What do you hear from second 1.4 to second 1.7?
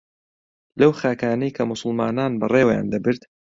کە